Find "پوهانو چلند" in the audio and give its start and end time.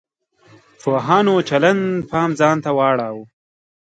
0.81-1.83